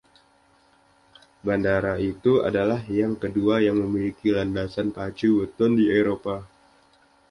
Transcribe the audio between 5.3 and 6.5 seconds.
beton di Eropa.